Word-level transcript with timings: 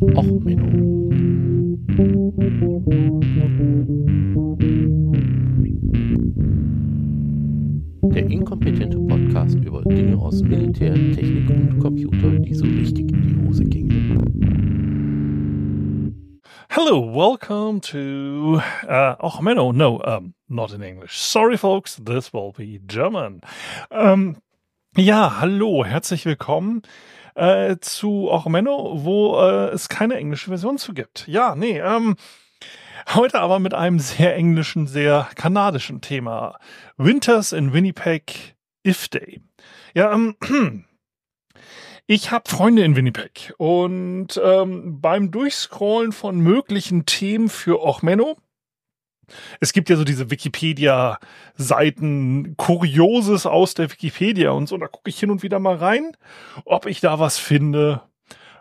Och, 0.00 0.24
Menno. 0.24 1.10
Der 8.14 8.30
inkompetente 8.30 8.98
Podcast 8.98 9.58
über 9.58 9.82
Dinge 9.82 10.16
aus 10.16 10.42
Militär, 10.42 10.94
Technik 10.94 11.50
und 11.50 11.78
Computer, 11.80 12.30
die 12.30 12.54
so 12.54 12.64
richtig 12.64 13.12
in 13.12 13.20
die 13.20 13.46
Hose 13.46 13.64
gingen. 13.64 14.00
Hello, 16.70 17.02
welcome 17.14 17.82
to. 17.82 18.62
Uh, 18.88 19.16
oh, 19.20 19.42
Menno, 19.42 19.70
no, 19.72 20.00
um, 20.00 20.32
not 20.48 20.72
in 20.72 20.80
English. 20.80 21.18
Sorry, 21.18 21.58
folks, 21.58 22.00
this 22.02 22.32
will 22.32 22.52
be 22.56 22.80
German. 22.86 23.42
Um, 23.90 24.36
ja, 24.96 25.40
hallo, 25.42 25.84
herzlich 25.84 26.24
willkommen 26.24 26.80
äh, 27.34 27.76
zu 27.80 28.30
Menno, 28.46 29.04
wo 29.04 29.40
äh, 29.40 29.68
es 29.70 29.88
keine 29.88 30.16
englische 30.16 30.48
Version 30.48 30.78
zu 30.78 30.94
gibt. 30.94 31.26
Ja, 31.28 31.54
nee, 31.54 31.78
ähm, 31.78 32.16
heute 33.14 33.40
aber 33.40 33.58
mit 33.58 33.74
einem 33.74 33.98
sehr 33.98 34.34
englischen, 34.36 34.86
sehr 34.86 35.28
kanadischen 35.34 36.00
Thema. 36.00 36.58
Winters 36.96 37.52
in 37.52 37.72
Winnipeg, 37.72 38.56
If 38.86 39.08
Day. 39.08 39.40
Ja, 39.94 40.12
ähm, 40.12 40.36
ich 42.06 42.30
habe 42.30 42.48
Freunde 42.48 42.82
in 42.84 42.96
Winnipeg 42.96 43.54
und 43.58 44.40
ähm, 44.42 45.00
beim 45.00 45.30
Durchscrollen 45.30 46.12
von 46.12 46.38
möglichen 46.38 47.06
Themen 47.06 47.48
für 47.48 47.80
Menno 48.02 48.36
es 49.60 49.72
gibt 49.72 49.90
ja 49.90 49.96
so 49.96 50.04
diese 50.04 50.30
Wikipedia-Seiten, 50.30 52.56
Kurioses 52.56 53.46
aus 53.46 53.74
der 53.74 53.90
Wikipedia 53.90 54.50
und 54.50 54.68
so. 54.68 54.76
Da 54.76 54.86
gucke 54.86 55.10
ich 55.10 55.18
hin 55.18 55.30
und 55.30 55.42
wieder 55.42 55.58
mal 55.58 55.76
rein, 55.76 56.12
ob 56.64 56.86
ich 56.86 57.00
da 57.00 57.18
was 57.18 57.38
finde. 57.38 58.02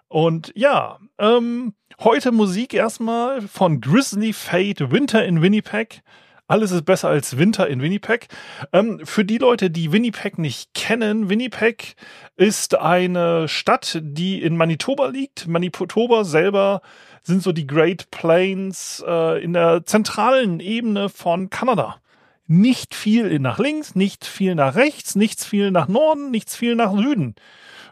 Und 0.07 0.51
ja, 0.55 0.97
ähm, 1.19 1.73
heute 1.99 2.31
Musik 2.31 2.73
erstmal 2.73 3.41
von 3.41 3.79
Grizzly 3.79 4.33
Fate 4.33 4.91
Winter 4.91 5.23
in 5.23 5.41
Winnipeg. 5.41 6.01
Alles 6.49 6.71
ist 6.71 6.83
besser 6.83 7.09
als 7.09 7.37
Winter 7.37 7.67
in 7.67 7.79
Winnipeg. 7.79 8.27
Ähm, 8.73 9.01
für 9.03 9.23
die 9.23 9.37
Leute, 9.37 9.69
die 9.69 9.91
Winnipeg 9.91 10.39
nicht 10.39 10.73
kennen, 10.73 11.29
Winnipeg 11.29 11.93
ist 12.37 12.75
eine 12.75 13.47
Stadt, 13.47 13.99
die 14.01 14.41
in 14.41 14.57
Manitoba 14.57 15.09
liegt. 15.09 15.47
Manitoba 15.47 16.23
selber 16.23 16.81
sind 17.29 17.41
so 17.41 17.53
die 17.53 17.67
Great 17.67 18.11
Plains 18.11 19.01
äh, 19.07 19.41
in 19.41 19.53
der 19.53 19.85
zentralen 19.85 20.59
Ebene 20.59 21.07
von 21.07 21.49
Kanada. 21.49 22.01
Nicht 22.47 22.95
viel 22.95 23.39
nach 23.39 23.59
links, 23.59 23.95
nicht 23.95 24.25
viel 24.25 24.55
nach 24.55 24.75
rechts, 24.75 25.15
nichts 25.15 25.45
viel 25.45 25.71
nach 25.71 25.87
Norden, 25.87 26.31
nichts 26.31 26.55
viel 26.55 26.75
nach 26.75 26.91
Süden. 26.91 27.35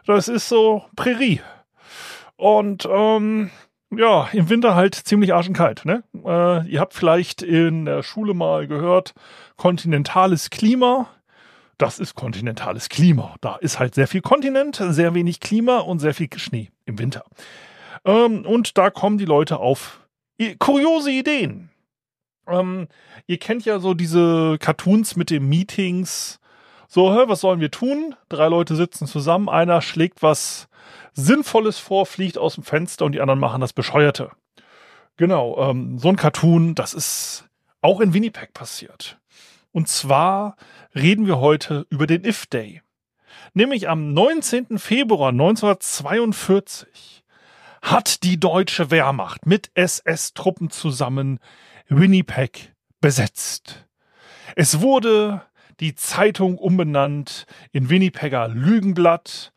Das 0.04 0.28
ist 0.28 0.48
so 0.48 0.84
Prärie. 0.96 1.40
Und 2.36 2.86
ähm, 2.90 3.50
ja, 3.96 4.28
im 4.32 4.50
Winter 4.50 4.74
halt 4.74 4.94
ziemlich 4.94 5.32
arschenkalt. 5.32 5.84
Ne? 5.84 6.02
Äh, 6.24 6.68
ihr 6.68 6.80
habt 6.80 6.94
vielleicht 6.94 7.42
in 7.42 7.84
der 7.84 8.02
Schule 8.02 8.34
mal 8.34 8.66
gehört, 8.66 9.14
kontinentales 9.56 10.50
Klima. 10.50 11.08
Das 11.78 12.00
ist 12.00 12.16
kontinentales 12.16 12.88
Klima. 12.88 13.36
Da 13.40 13.56
ist 13.56 13.78
halt 13.78 13.94
sehr 13.94 14.08
viel 14.08 14.20
Kontinent, 14.20 14.82
sehr 14.88 15.14
wenig 15.14 15.38
Klima 15.38 15.78
und 15.78 16.00
sehr 16.00 16.14
viel 16.14 16.28
Schnee 16.36 16.70
im 16.84 16.98
Winter. 16.98 17.24
Ähm, 18.04 18.44
und 18.46 18.78
da 18.78 18.90
kommen 18.90 19.18
die 19.18 19.24
Leute 19.24 19.58
auf 19.58 20.00
kuriose 20.58 21.10
Ideen. 21.10 21.70
Ähm, 22.46 22.88
ihr 23.26 23.38
kennt 23.38 23.64
ja 23.64 23.78
so 23.78 23.94
diese 23.94 24.56
Cartoons 24.58 25.16
mit 25.16 25.30
den 25.30 25.48
Meetings. 25.48 26.40
So, 26.86 27.12
hä, 27.12 27.24
was 27.26 27.40
sollen 27.40 27.60
wir 27.60 27.70
tun? 27.70 28.14
Drei 28.28 28.48
Leute 28.48 28.74
sitzen 28.76 29.06
zusammen, 29.06 29.48
einer 29.48 29.82
schlägt 29.82 30.22
was 30.22 30.68
Sinnvolles 31.12 31.78
vor, 31.78 32.06
fliegt 32.06 32.38
aus 32.38 32.54
dem 32.54 32.64
Fenster 32.64 33.04
und 33.04 33.12
die 33.12 33.20
anderen 33.20 33.40
machen 33.40 33.60
das 33.60 33.72
Bescheuerte. 33.72 34.30
Genau, 35.16 35.58
ähm, 35.58 35.98
so 35.98 36.08
ein 36.08 36.16
Cartoon, 36.16 36.74
das 36.74 36.94
ist 36.94 37.44
auch 37.82 38.00
in 38.00 38.14
Winnipeg 38.14 38.54
passiert. 38.54 39.18
Und 39.72 39.88
zwar 39.88 40.56
reden 40.94 41.26
wir 41.26 41.40
heute 41.40 41.86
über 41.90 42.06
den 42.06 42.24
If 42.24 42.46
Day. 42.46 42.82
Nämlich 43.52 43.88
am 43.88 44.14
19. 44.14 44.78
Februar 44.78 45.30
1942 45.30 47.17
hat 47.82 48.22
die 48.22 48.38
deutsche 48.38 48.90
Wehrmacht 48.90 49.46
mit 49.46 49.70
SS-Truppen 49.74 50.70
zusammen 50.70 51.38
Winnipeg 51.88 52.74
besetzt. 53.00 53.86
Es 54.56 54.80
wurde 54.80 55.42
die 55.80 55.94
Zeitung 55.94 56.58
umbenannt 56.58 57.46
in 57.72 57.88
Winnipegger 57.88 58.48
Lügenblatt. 58.48 59.52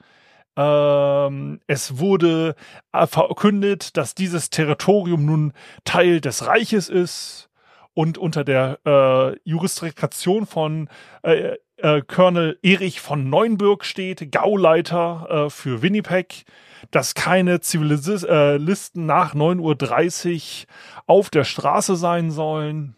Ähm, 0.56 1.60
es 1.68 1.98
wurde 1.98 2.56
äh, 2.92 3.08
verkündet, 3.08 3.98
dass 3.98 4.16
dieses 4.16 4.50
Territorium 4.50 5.26
nun 5.26 5.54
Teil 5.86 6.22
des 6.22 6.46
Reiches 6.46 6.90
ist 6.90 7.50
und 7.94 8.18
unter 8.18 8.44
der 8.44 8.80
äh, 8.86 9.40
Jurisdiktion 9.44 10.46
von 10.46 10.90
äh, 11.24 11.56
äh, 11.78 12.02
Colonel 12.02 12.60
Erich 12.62 13.02
von 13.02 13.30
Neuenburg 13.30 13.86
steht, 13.86 14.32
Gauleiter 14.32 15.46
äh, 15.48 15.50
für 15.50 15.82
Winnipeg 15.82 16.46
dass 16.90 17.14
keine 17.14 17.60
Zivilisten 17.60 19.06
nach 19.06 19.36
9.30 19.36 20.64
Uhr 20.64 20.68
auf 21.06 21.30
der 21.30 21.44
Straße 21.44 21.96
sein 21.96 22.32
sollen, 22.32 22.96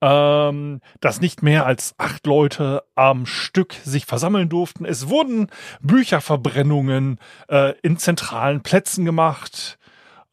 ähm, 0.00 0.80
dass 1.00 1.20
nicht 1.20 1.42
mehr 1.42 1.66
als 1.66 1.94
acht 1.98 2.26
Leute 2.26 2.82
am 2.94 3.26
Stück 3.26 3.74
sich 3.84 4.06
versammeln 4.06 4.48
durften. 4.48 4.84
Es 4.84 5.08
wurden 5.08 5.48
Bücherverbrennungen 5.80 7.18
äh, 7.48 7.74
in 7.82 7.98
zentralen 7.98 8.62
Plätzen 8.62 9.04
gemacht. 9.04 9.78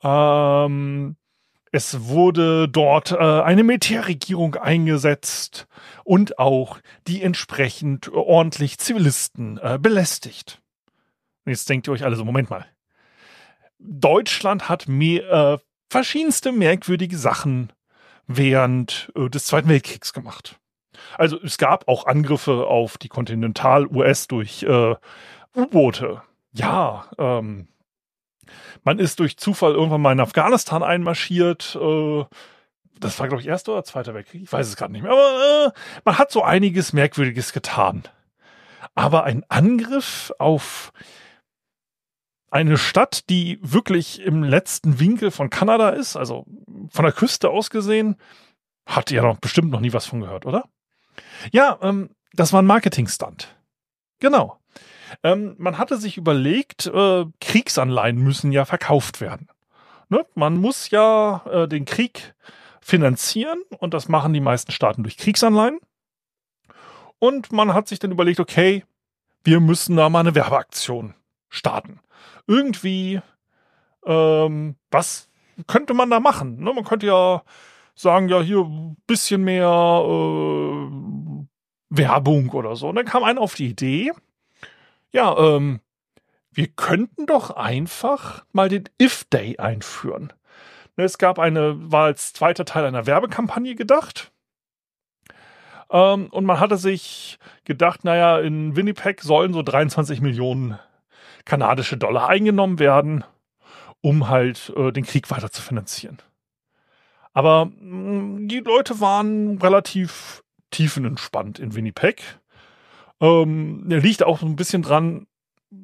Ähm, 0.04 1.16
es 1.72 2.02
wurde 2.08 2.70
dort 2.70 3.14
äh, 3.14 3.18
eine 3.18 3.64
Militärregierung 3.64 4.56
eingesetzt 4.56 5.68
und 6.04 6.38
auch 6.38 6.78
die 7.08 7.24
entsprechend 7.24 8.12
ordentlich 8.14 8.78
Zivilisten 8.78 9.58
äh, 9.58 9.80
belästigt. 9.82 10.63
Und 11.46 11.52
jetzt 11.52 11.68
denkt 11.70 11.88
ihr 11.88 11.94
euch 11.94 12.04
alle 12.04 12.16
so, 12.16 12.26
Moment 12.26 12.50
mal. 12.50 12.66
Deutschland 13.80 14.70
hat 14.70 14.88
mehr, 14.88 15.32
äh, 15.32 15.58
verschiedenste 15.90 16.52
merkwürdige 16.52 17.18
Sachen 17.18 17.74
während 18.28 19.12
äh, 19.16 19.30
des 19.30 19.46
Zweiten 19.46 19.70
Weltkriegs 19.70 20.14
gemacht. 20.14 20.60
Also 21.18 21.40
es 21.42 21.58
gab 21.58 21.88
auch 21.88 22.06
Angriffe 22.06 22.68
auf 22.68 22.98
die 22.98 23.10
Kontinental-US 23.10 24.28
durch 24.28 24.64
äh, 24.64 24.96
U-Boote. 25.56 26.22
Ja, 26.54 27.06
ähm, 27.18 27.68
man 28.84 29.00
ist 29.00 29.20
durch 29.20 29.38
Zufall 29.38 29.74
irgendwann 29.74 30.02
mal 30.02 30.14
in 30.14 30.20
Afghanistan 30.20 30.84
einmarschiert. 30.84 31.78
Äh, 31.80 32.26
das 33.00 33.20
war, 33.20 33.28
glaube 33.28 33.42
ich, 33.42 33.48
Erster 33.48 33.74
oder 33.74 33.84
Zweiter 33.84 34.14
Weltkrieg. 34.14 34.44
Ich 34.44 34.52
weiß 34.52 34.68
es 34.68 34.76
gerade 34.76 34.94
nicht 34.94 35.02
mehr. 35.02 35.12
Aber 35.12 35.68
äh, 35.68 35.80
man 36.06 36.18
hat 36.18 36.32
so 36.32 36.44
einiges 36.44 36.94
Merkwürdiges 36.94 37.54
getan. 37.54 38.04
Aber 38.96 39.24
ein 39.24 39.44
Angriff 39.50 40.32
auf 40.38 40.94
eine 42.54 42.78
Stadt, 42.78 43.30
die 43.32 43.58
wirklich 43.64 44.22
im 44.22 44.44
letzten 44.44 45.00
Winkel 45.00 45.32
von 45.32 45.50
Kanada 45.50 45.90
ist, 45.90 46.16
also 46.16 46.46
von 46.92 47.04
der 47.04 47.12
Küste 47.12 47.50
aus 47.50 47.72
gesehen, 47.72 48.16
hat 48.86 49.10
ihr 49.10 49.24
doch 49.24 49.40
bestimmt 49.40 49.72
noch 49.72 49.80
nie 49.80 49.92
was 49.92 50.06
von 50.06 50.22
gehört, 50.22 50.46
oder? 50.46 50.70
Ja, 51.52 51.80
ähm, 51.82 52.12
das 52.32 52.54
war 52.54 52.62
ein 52.62 52.68
Marketing-Stunt. 52.68 53.56
Genau. 54.20 54.60
Ähm, 55.24 55.56
man 55.58 55.80
hatte 55.80 55.98
sich 55.98 56.16
überlegt, 56.16 56.86
äh, 56.86 57.26
Kriegsanleihen 57.42 58.18
müssen 58.18 58.52
ja 58.52 58.66
verkauft 58.66 59.20
werden. 59.20 59.48
Ne? 60.10 60.24
Man 60.36 60.58
muss 60.58 60.92
ja 60.92 61.44
äh, 61.48 61.68
den 61.68 61.86
Krieg 61.86 62.36
finanzieren 62.82 63.64
und 63.80 63.96
das 63.96 64.10
machen 64.10 64.32
die 64.32 64.42
meisten 64.42 64.72
Staaten 64.72 65.02
durch 65.02 65.18
Kriegsanleihen. 65.18 65.80
Und 67.18 67.52
man 67.52 67.74
hat 67.74 67.88
sich 67.88 67.98
dann 67.98 68.12
überlegt, 68.12 68.40
okay, 68.40 68.86
wir 69.44 69.60
müssen 69.60 69.96
da 69.96 70.08
mal 70.10 70.20
eine 70.20 70.36
Werbeaktion 70.36 71.16
starten 71.50 72.00
irgendwie, 72.48 73.22
ähm, 74.06 74.76
was 74.92 75.30
könnte 75.68 75.94
man 75.94 76.10
da 76.10 76.20
machen? 76.20 76.60
Ne? 76.64 76.74
Man 76.74 76.84
könnte 76.84 77.08
ja 77.08 77.44
sagen, 77.96 78.30
ja, 78.30 78.42
hier 78.42 78.62
ein 78.62 78.98
bisschen 79.08 79.44
mehr 79.44 79.68
äh, 79.68 80.90
Werbung 81.90 82.50
oder 82.50 82.76
so. 82.76 82.90
Und 82.90 82.96
dann 82.96 83.06
kam 83.06 83.24
einer 83.24 83.42
auf 83.42 83.56
die 83.56 83.68
Idee, 83.70 84.12
ja, 85.12 85.38
ähm, 85.38 85.80
wir 86.52 86.68
könnten 86.68 87.26
doch 87.26 87.52
einfach 87.52 88.46
mal 88.52 88.70
den 88.70 88.84
If 89.02 89.26
Day 89.26 89.58
einführen. 89.58 90.34
Ne, 90.98 91.04
es 91.04 91.18
gab 91.18 91.40
eine, 91.40 91.92
war 91.92 92.06
als 92.06 92.34
zweiter 92.34 92.66
Teil 92.66 92.86
einer 92.86 93.08
Werbekampagne 93.08 93.76
gedacht. 93.76 94.32
Ähm, 95.90 96.28
und 96.28 96.46
man 96.46 96.60
hatte 96.60 96.78
sich 96.78 97.40
gedacht, 97.66 98.04
naja, 98.04 98.40
in 98.40 98.76
Winnipeg 98.76 99.22
sollen 99.22 99.54
so 99.54 99.64
23 99.64 100.22
Millionen 100.22 100.80
kanadische 101.46 101.98
Dollar 101.98 102.30
eingenommen 102.30 102.80
werden, 102.80 103.24
um 104.02 104.30
halt 104.30 104.74
äh, 104.76 104.92
den 104.92 105.06
Krieg 105.06 105.30
weiter 105.32 105.52
zu 105.52 105.62
finanzieren. 105.62 106.20
Aber 107.34 107.66
mh, 107.66 107.72
mm, 107.80 108.48
die 108.48 108.60
Leute 108.60 109.00
waren 109.00 109.58
relativ 109.58 110.44
tiefenentspannt 110.72 111.60
in 111.60 111.76
Winnipeg. 111.76 112.40
Ähm, 113.22 113.84
liegt 113.88 114.24
auch 114.24 114.42
ein 114.42 114.56
bisschen 114.56 114.82
dran, 114.82 115.28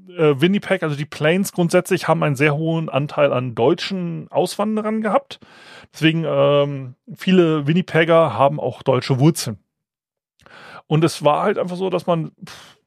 äh, 0.10 0.42
Winnipeg, 0.42 0.84
also 0.84 0.96
die 0.96 1.06
Plains 1.06 1.52
grundsätzlich, 1.52 2.08
haben 2.08 2.24
einen 2.24 2.36
sehr 2.36 2.56
hohen 2.56 2.90
Anteil 2.90 3.32
an 3.34 3.56
deutschen 3.56 4.28
Auswanderern 4.30 5.02
gehabt. 5.02 5.40
Deswegen 5.94 6.26
ähm, 6.28 6.96
viele 7.16 7.68
Winnipegger 7.68 8.34
haben 8.34 8.60
auch 8.60 8.84
deutsche 8.84 9.20
Wurzeln. 9.20 9.58
Und 10.88 11.04
es 11.04 11.24
war 11.24 11.44
halt 11.44 11.58
einfach 11.58 11.78
so, 11.78 11.90
dass 11.90 12.08
man 12.08 12.32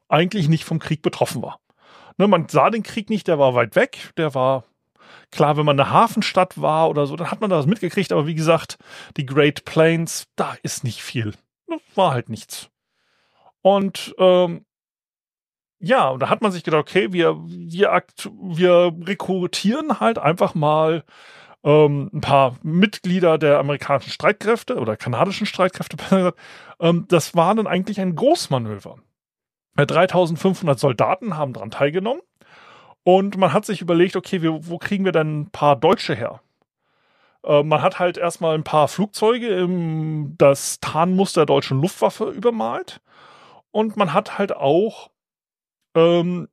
eigentlich 0.08 0.48
nicht 0.48 0.64
vom 0.64 0.78
Krieg 0.78 1.02
betroffen 1.02 1.42
war. 1.42 1.60
Ne, 2.18 2.28
man 2.28 2.48
sah 2.48 2.70
den 2.70 2.82
Krieg 2.82 3.10
nicht, 3.10 3.28
der 3.28 3.38
war 3.38 3.54
weit 3.54 3.76
weg, 3.76 4.10
der 4.16 4.34
war 4.34 4.64
klar, 5.30 5.56
wenn 5.56 5.66
man 5.66 5.78
eine 5.78 5.90
Hafenstadt 5.90 6.60
war 6.60 6.88
oder 6.90 7.06
so, 7.06 7.16
dann 7.16 7.30
hat 7.30 7.40
man 7.40 7.50
das 7.50 7.66
mitgekriegt, 7.66 8.12
aber 8.12 8.26
wie 8.26 8.34
gesagt, 8.34 8.78
die 9.16 9.26
Great 9.26 9.64
Plains, 9.64 10.26
da 10.36 10.54
ist 10.62 10.84
nicht 10.84 11.02
viel. 11.02 11.32
Das 11.66 11.80
war 11.94 12.12
halt 12.12 12.28
nichts. 12.28 12.68
Und 13.62 14.14
ähm, 14.18 14.64
ja, 15.78 16.08
und 16.10 16.20
da 16.20 16.28
hat 16.28 16.42
man 16.42 16.52
sich 16.52 16.62
gedacht, 16.62 16.82
okay, 16.82 17.12
wir, 17.12 17.36
wir, 17.44 17.92
akt 17.92 18.30
wir 18.40 18.92
rekrutieren 19.02 19.98
halt 19.98 20.18
einfach 20.18 20.54
mal 20.54 21.04
ähm, 21.64 22.10
ein 22.12 22.20
paar 22.20 22.56
Mitglieder 22.62 23.38
der 23.38 23.58
amerikanischen 23.58 24.10
Streitkräfte 24.10 24.78
oder 24.78 24.96
kanadischen 24.96 25.46
Streitkräfte. 25.46 26.34
ähm, 26.80 27.06
das 27.08 27.34
war 27.34 27.54
dann 27.54 27.66
eigentlich 27.66 28.00
ein 28.00 28.14
Großmanöver. 28.14 28.98
3500 29.76 30.78
Soldaten 30.78 31.36
haben 31.36 31.52
daran 31.52 31.70
teilgenommen 31.70 32.22
und 33.04 33.36
man 33.36 33.52
hat 33.52 33.64
sich 33.64 33.80
überlegt, 33.80 34.16
okay, 34.16 34.42
wir, 34.42 34.69
wo 34.69 34.78
kriegen 34.78 35.04
wir 35.04 35.12
denn 35.12 35.42
ein 35.42 35.50
paar 35.50 35.76
Deutsche 35.76 36.14
her? 36.14 36.40
Äh, 37.44 37.62
man 37.62 37.82
hat 37.82 37.98
halt 37.98 38.16
erstmal 38.19 38.54
ein 38.54 38.64
paar 38.64 38.88
Flugzeuge 38.88 39.48
im 39.48 40.34
das 40.38 40.80
Tarnmuster 40.80 41.40
der 41.42 41.46
deutschen 41.46 41.80
Luftwaffe 41.80 42.30
übermalt 42.30 43.00
und 43.70 43.96
man 43.96 44.12
hat 44.12 44.38
halt 44.38 44.54
auch 44.56 45.10
ähm, 45.94 46.48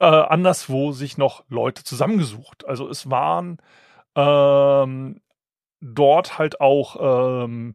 äh, 0.00 0.04
anderswo 0.04 0.92
sich 0.92 1.18
noch 1.18 1.44
Leute 1.48 1.84
zusammengesucht. 1.84 2.66
Also 2.66 2.88
es 2.88 3.10
waren 3.10 3.58
ähm, 4.14 5.20
dort 5.80 6.38
halt 6.38 6.60
auch 6.60 7.44
ähm, 7.44 7.74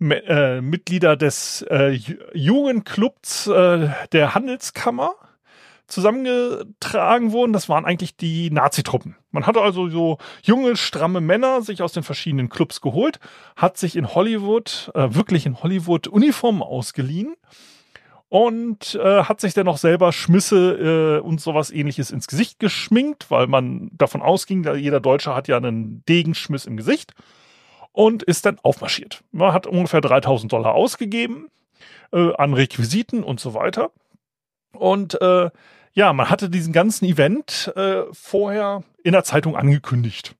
äh, 0.00 0.60
Mitglieder 0.60 1.16
des 1.16 1.62
äh, 1.70 1.98
jungen 2.34 2.84
Clubs 2.84 3.46
äh, 3.46 3.88
der 4.12 4.34
Handelskammer 4.34 5.14
zusammengetragen 5.86 7.32
wurden. 7.32 7.52
Das 7.52 7.68
waren 7.68 7.84
eigentlich 7.84 8.16
die 8.16 8.50
Nazitruppen. 8.50 9.16
Man 9.30 9.46
hatte 9.46 9.60
also 9.60 9.88
so 9.88 10.18
junge, 10.42 10.76
stramme 10.76 11.20
Männer 11.20 11.62
sich 11.62 11.82
aus 11.82 11.92
den 11.92 12.02
verschiedenen 12.02 12.48
Clubs 12.48 12.80
geholt, 12.80 13.20
hat 13.54 13.78
sich 13.78 13.96
in 13.96 14.14
Hollywood, 14.14 14.90
äh, 14.94 15.14
wirklich 15.14 15.46
in 15.46 15.62
Hollywood 15.62 16.08
Uniformen 16.08 16.62
ausgeliehen 16.62 17.36
und 18.28 18.96
äh, 18.96 19.22
hat 19.22 19.40
sich 19.40 19.54
dann 19.54 19.68
auch 19.68 19.78
selber 19.78 20.12
Schmisse 20.12 21.20
äh, 21.20 21.20
und 21.20 21.40
sowas 21.40 21.70
ähnliches 21.70 22.10
ins 22.10 22.26
Gesicht 22.26 22.58
geschminkt, 22.58 23.30
weil 23.30 23.46
man 23.46 23.90
davon 23.92 24.22
ausging, 24.22 24.64
jeder 24.76 25.00
Deutsche 25.00 25.34
hat 25.34 25.46
ja 25.48 25.56
einen 25.56 26.04
Degenschmiss 26.06 26.66
im 26.66 26.76
Gesicht 26.76 27.14
und 27.96 28.22
ist 28.22 28.44
dann 28.44 28.58
aufmarschiert. 28.62 29.24
Man 29.32 29.54
hat 29.54 29.66
ungefähr 29.66 30.02
3000 30.02 30.52
Dollar 30.52 30.74
ausgegeben 30.74 31.48
äh, 32.12 32.34
an 32.34 32.52
Requisiten 32.52 33.24
und 33.24 33.40
so 33.40 33.54
weiter. 33.54 33.90
Und 34.72 35.18
äh, 35.22 35.48
ja, 35.94 36.12
man 36.12 36.28
hatte 36.28 36.50
diesen 36.50 36.74
ganzen 36.74 37.06
Event 37.06 37.72
äh, 37.74 38.02
vorher 38.12 38.84
in 39.02 39.12
der 39.12 39.24
Zeitung 39.24 39.56
angekündigt. 39.56 40.34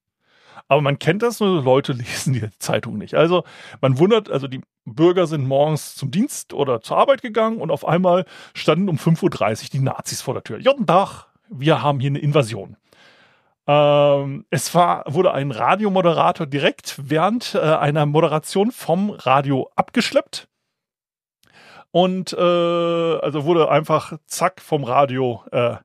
Aber 0.69 0.83
man 0.83 0.99
kennt 0.99 1.23
das, 1.23 1.41
nur 1.41 1.63
Leute 1.63 1.93
lesen 1.95 2.35
die 2.35 2.47
Zeitung 2.59 2.99
nicht. 2.99 3.15
Also 3.15 3.45
man 3.81 3.99
wundert, 3.99 4.31
also 4.31 4.49
die 4.49 4.61
Bürger 4.85 5.27
sind 5.27 5.47
morgens 5.47 5.95
zum 5.95 6.11
Dienst 6.11 6.53
oder 6.53 6.83
zur 6.83 6.99
Arbeit 6.99 7.23
gegangen 7.23 7.63
und 7.63 7.71
auf 7.71 7.89
einmal 7.89 8.27
standen 8.53 8.91
um 8.91 8.97
5.30 8.97 9.23
Uhr 9.23 9.69
die 9.73 9.79
Nazis 9.81 10.21
vor 10.21 10.35
der 10.35 10.45
Tür. 10.45 10.59
Guten 10.63 10.87
Tag, 10.87 11.25
wir 11.49 11.83
haben 11.83 12.01
hier 12.01 12.11
eine 12.11 12.19
Invasion. 12.19 12.77
Ähm, 13.67 14.47
es 14.51 14.75
war, 14.75 15.05
wurde 15.07 15.33
ein 15.33 15.51
Radiomoderator 15.51 16.47
direkt 16.47 16.97
während 17.03 17.55
äh, 17.55 17.59
einer 17.59 18.07
Moderation 18.07 18.71
vom 18.71 19.11
Radio 19.11 19.71
abgeschleppt. 19.75 20.49
Und 21.91 22.33
äh, 22.33 22.37
also 22.37 23.45
wurde 23.45 23.71
einfach 23.71 24.19
zack 24.27 24.61
vom 24.61 24.85
Radio 24.85 25.43
äh, 25.51 25.77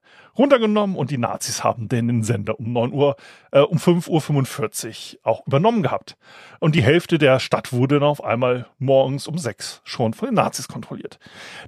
runtergenommen 0.42 0.96
und 0.96 1.12
die 1.12 1.20
Nazis 1.20 1.64
haben 1.64 1.88
den 1.88 2.24
Sender 2.24 2.60
um 2.60 2.74
9 2.74 2.92
Uhr, 2.94 3.16
äh, 3.52 3.60
um 3.60 3.78
5.45 3.78 5.14
Uhr 5.14 5.20
auch 5.24 5.46
übernommen 5.46 5.84
gehabt. 5.84 6.18
Und 6.60 6.76
die 6.76 6.84
Hälfte 6.84 7.18
der 7.18 7.40
Stadt 7.40 7.74
wurde 7.74 8.00
dann 8.00 8.10
auf 8.10 8.24
einmal 8.24 8.68
morgens 8.80 9.28
um 9.28 9.38
6 9.38 9.82
schon 9.84 10.14
von 10.14 10.30
den 10.30 10.36
Nazis 10.36 10.68
kontrolliert. 10.68 11.20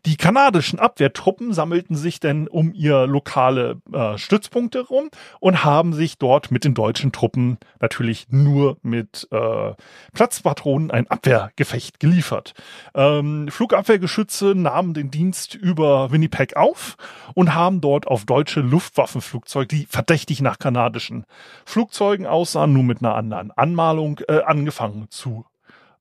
Die 0.06 0.18
kanadischen 0.18 0.80
Abwehrtruppen 0.80 1.54
sammelten 1.54 1.96
sich 1.96 2.20
denn 2.20 2.48
um 2.48 2.74
ihr 2.74 3.06
lokale 3.06 3.82
äh, 3.92 4.18
Stützpunkte 4.18 4.82
rum 4.82 5.10
und 5.40 5.64
haben 5.64 5.94
sich 5.94 6.18
dort 6.18 6.50
mit 6.50 6.64
den 6.64 6.74
deutschen 6.74 7.12
Truppen 7.12 7.58
natürlich 7.80 8.28
nur 8.30 8.78
mit 8.82 9.28
äh, 9.32 9.74
Platzpatronen 10.14 10.90
ein 10.90 11.08
Abwehrgefecht 11.08 12.00
geliefert. 12.00 12.54
Ähm, 12.96 13.48
Flugabwehrgeschütze 13.50 14.56
nahmen 14.56 14.94
den 14.94 15.12
Dienst 15.12 15.54
über 15.54 16.12
Winnipeg 16.12 16.56
auf 16.56 16.98
und 17.36 17.54
haben 17.54 17.82
dort 17.82 18.08
auf 18.08 18.26
deutsche 18.26 18.63
Luftwaffenflugzeuge, 18.68 19.68
die 19.68 19.86
verdächtig 19.86 20.42
nach 20.42 20.60
kanadischen 20.60 21.26
Flugzeugen 21.66 22.26
aussahen, 22.26 22.74
nur 22.74 22.84
mit 22.84 23.02
einer 23.02 23.16
anderen 23.16 23.52
Anmalung 23.52 24.20
äh, 24.28 24.42
angefangen 24.42 25.08
zu 25.10 25.46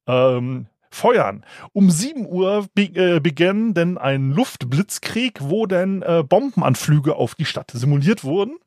ähm, 0.07 0.67
feuern. 0.91 1.45
Um 1.73 1.91
7 1.91 2.27
Uhr 2.27 2.67
be 2.75 2.83
äh, 2.83 3.21
begann 3.21 3.75
denn 3.75 3.99
ein 3.99 4.31
Luftblitzkrieg, 4.31 5.39
wo 5.41 5.67
denn 5.67 6.03
äh, 6.03 6.23
Bombenanflüge 6.23 7.17
auf 7.17 7.35
die 7.35 7.45
Stadt 7.45 7.71
simuliert 7.73 8.25
wurden. 8.25 8.59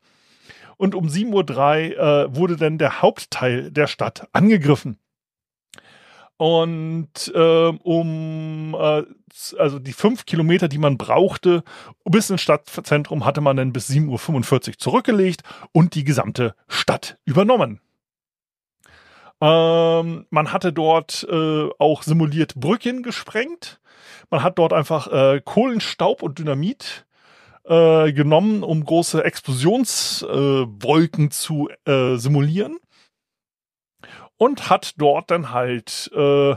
Und 0.76 0.94
um 0.94 1.06
7.03 1.06 1.96
Uhr 1.96 1.98
äh, 1.98 2.36
wurde 2.36 2.56
dann 2.56 2.78
der 2.78 3.00
Hauptteil 3.00 3.70
der 3.70 3.86
Stadt 3.86 4.28
angegriffen. 4.32 4.98
Und 6.38 7.32
äh, 7.34 7.72
um 7.82 8.76
äh, 8.78 9.02
also 9.58 9.78
die 9.78 9.92
fünf 9.92 10.24
Kilometer, 10.26 10.68
die 10.68 10.78
man 10.78 10.98
brauchte, 10.98 11.64
bis 12.04 12.30
ins 12.30 12.42
Stadtzentrum, 12.42 13.24
hatte 13.24 13.40
man 13.40 13.56
dann 13.56 13.72
bis 13.72 13.88
7.45 13.88 14.68
Uhr 14.68 14.78
zurückgelegt 14.78 15.42
und 15.72 15.94
die 15.94 16.04
gesamte 16.04 16.54
Stadt 16.68 17.18
übernommen. 17.24 17.80
Ähm, 19.40 20.26
man 20.30 20.52
hatte 20.52 20.72
dort 20.72 21.26
äh, 21.30 21.68
auch 21.78 22.02
simuliert 22.02 22.54
Brücken 22.54 23.02
gesprengt. 23.02 23.80
Man 24.30 24.42
hat 24.42 24.58
dort 24.58 24.72
einfach 24.72 25.12
äh, 25.12 25.42
Kohlenstaub 25.44 26.22
und 26.22 26.38
Dynamit 26.38 27.04
äh, 27.64 28.12
genommen, 28.12 28.62
um 28.62 28.84
große 28.84 29.24
Explosionswolken 29.24 31.30
zu 31.30 31.68
äh, 31.84 32.16
simulieren 32.16 32.78
und 34.36 34.68
hat 34.70 34.94
dort 34.98 35.30
dann 35.30 35.52
halt 35.52 36.10
äh, 36.14 36.54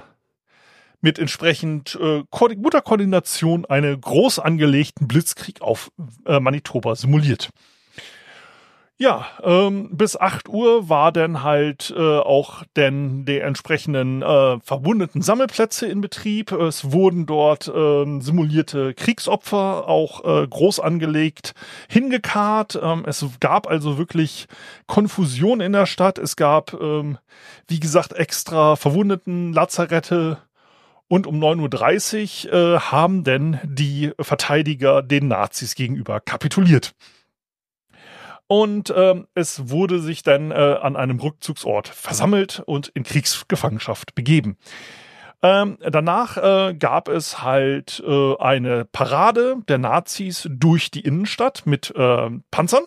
mit 1.01 1.19
entsprechend 1.19 1.97
äh, 2.01 2.23
guter 2.29 2.81
Koordination 2.81 3.65
einen 3.65 3.99
groß 3.99 4.39
angelegten 4.39 5.07
Blitzkrieg 5.07 5.61
auf 5.61 5.91
äh, 6.25 6.39
Manitoba 6.39 6.95
simuliert. 6.95 7.49
Ja, 9.01 9.27
ähm, 9.43 9.95
bis 9.95 10.17
8 10.17 10.49
Uhr 10.49 10.89
war 10.89 11.13
dann 11.13 11.41
halt 11.41 11.93
äh, 11.95 12.17
auch 12.17 12.65
denn 12.75 13.23
die 13.23 13.39
entsprechenden 13.39 14.21
äh, 14.21 14.59
verwundeten 14.59 15.21
Sammelplätze 15.21 15.87
in 15.87 16.01
Betrieb. 16.01 16.51
Es 16.51 16.91
wurden 16.91 17.25
dort 17.25 17.69
äh, 17.69 18.19
simulierte 18.19 18.93
Kriegsopfer 18.93 19.87
auch 19.87 20.25
äh, 20.25 20.45
groß 20.45 20.81
angelegt, 20.81 21.53
hingekarrt. 21.87 22.77
Ähm, 22.83 23.05
es 23.07 23.25
gab 23.39 23.67
also 23.67 23.97
wirklich 23.97 24.47
Konfusion 24.85 25.61
in 25.61 25.71
der 25.71 25.85
Stadt. 25.85 26.17
Es 26.17 26.35
gab, 26.35 26.73
ähm, 26.73 27.17
wie 27.69 27.79
gesagt, 27.79 28.11
extra 28.11 28.75
verwundeten 28.75 29.53
Lazarette. 29.53 30.39
Und 31.07 31.25
um 31.25 31.41
9.30 31.41 32.47
Uhr 32.47 32.53
äh, 32.53 32.79
haben 32.79 33.23
denn 33.23 33.61
die 33.63 34.11
Verteidiger 34.19 35.01
den 35.01 35.29
Nazis 35.29 35.75
gegenüber 35.75 36.19
kapituliert. 36.19 36.93
Und 38.51 38.91
ähm, 38.97 39.27
es 39.35 39.69
wurde 39.69 39.99
sich 39.99 40.23
dann 40.23 40.49
äh, 40.49 40.55
an 40.55 40.95
einem 40.95 41.19
Rückzugsort 41.19 41.87
versammelt 41.87 42.63
und 42.65 42.87
in 42.87 43.03
Kriegsgefangenschaft 43.03 44.15
begeben. 44.15 44.57
Ähm, 45.43 45.77
danach 45.87 46.37
äh, 46.37 46.73
gab 46.73 47.09
es 47.09 47.43
halt 47.43 48.03
äh, 48.03 48.37
eine 48.37 48.85
Parade 48.85 49.57
der 49.67 49.77
Nazis 49.77 50.49
durch 50.51 50.89
die 50.89 51.01
Innenstadt 51.01 51.67
mit 51.67 51.93
äh, 51.95 52.29
Panzern. 52.49 52.85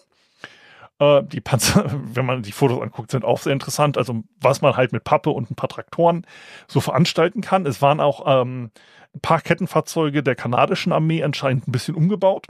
Äh, 0.99 1.23
die 1.23 1.41
Panzer, 1.41 1.85
wenn 2.13 2.27
man 2.27 2.43
die 2.43 2.51
Fotos 2.51 2.83
anguckt, 2.83 3.13
sind 3.13 3.25
auch 3.25 3.39
sehr 3.39 3.53
interessant. 3.53 3.97
Also 3.97 4.25
was 4.41 4.63
man 4.63 4.77
halt 4.77 4.93
mit 4.93 5.05
Pappe 5.05 5.31
und 5.31 5.49
ein 5.49 5.55
paar 5.55 5.69
Traktoren 5.69 6.27
so 6.67 6.81
veranstalten 6.81 7.41
kann. 7.41 7.67
Es 7.67 7.81
waren 7.81 8.01
auch 8.01 8.25
ähm, 8.27 8.73
ein 9.15 9.21
paar 9.21 9.41
Kettenfahrzeuge 9.41 10.25
der 10.25 10.35
kanadischen 10.35 10.93
Armee 10.93 11.23
anscheinend 11.23 11.69
ein 11.69 11.73
bisschen 11.73 11.95
umgebaut. 11.95 12.49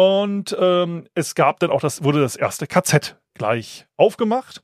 Und 0.00 0.56
ähm, 0.58 1.04
es 1.14 1.34
gab 1.34 1.60
dann 1.60 1.70
auch 1.70 1.82
das, 1.82 2.02
wurde 2.02 2.22
das 2.22 2.34
erste 2.34 2.66
KZ 2.66 3.18
gleich 3.34 3.86
aufgemacht. 3.98 4.62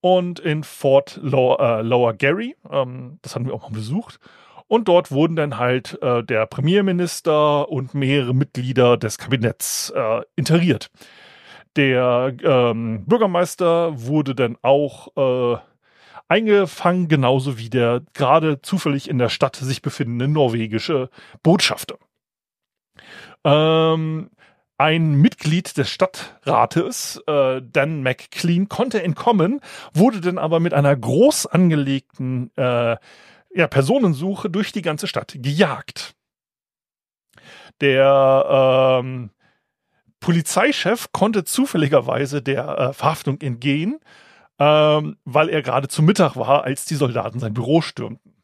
Und 0.00 0.40
in 0.40 0.64
Fort 0.64 1.20
Lower, 1.22 1.60
äh, 1.60 1.82
Lower 1.82 2.14
Gary, 2.14 2.56
ähm, 2.68 3.20
das 3.22 3.36
hatten 3.36 3.46
wir 3.46 3.54
auch 3.54 3.70
mal 3.70 3.76
besucht. 3.76 4.18
Und 4.66 4.88
dort 4.88 5.12
wurden 5.12 5.36
dann 5.36 5.58
halt 5.58 6.02
äh, 6.02 6.24
der 6.24 6.46
Premierminister 6.46 7.68
und 7.68 7.94
mehrere 7.94 8.34
Mitglieder 8.34 8.96
des 8.96 9.18
Kabinetts 9.18 9.90
äh, 9.94 10.22
interiert. 10.34 10.90
Der 11.76 12.34
ähm, 12.42 13.04
Bürgermeister 13.06 13.92
wurde 14.04 14.34
dann 14.34 14.56
auch 14.62 15.16
äh, 15.16 15.58
eingefangen, 16.26 17.06
genauso 17.06 17.56
wie 17.56 17.70
der 17.70 18.02
gerade 18.14 18.60
zufällig 18.62 19.08
in 19.08 19.18
der 19.18 19.28
Stadt 19.28 19.54
sich 19.54 19.80
befindende 19.80 20.26
norwegische 20.26 21.08
Botschafter. 21.44 21.98
Ähm, 23.44 24.30
ein 24.78 25.14
Mitglied 25.14 25.76
des 25.76 25.88
Stadtrates, 25.90 27.22
äh, 27.26 27.60
Dan 27.62 28.02
McClean, 28.02 28.68
konnte 28.68 29.02
entkommen, 29.02 29.60
wurde 29.92 30.20
dann 30.20 30.38
aber 30.38 30.60
mit 30.60 30.74
einer 30.74 30.96
groß 30.96 31.46
angelegten 31.46 32.50
äh, 32.56 32.96
ja, 33.54 33.66
Personensuche 33.68 34.50
durch 34.50 34.72
die 34.72 34.82
ganze 34.82 35.06
Stadt 35.06 35.36
gejagt. 35.38 36.14
Der 37.80 39.00
ähm, 39.00 39.30
Polizeichef 40.20 41.12
konnte 41.12 41.44
zufälligerweise 41.44 42.42
der 42.42 42.78
äh, 42.78 42.92
Verhaftung 42.92 43.40
entgehen, 43.40 43.98
ähm, 44.58 45.16
weil 45.24 45.48
er 45.48 45.62
gerade 45.62 45.88
zu 45.88 46.02
Mittag 46.02 46.36
war, 46.36 46.64
als 46.64 46.84
die 46.84 46.94
Soldaten 46.94 47.40
sein 47.40 47.54
Büro 47.54 47.80
stürmten. 47.82 48.42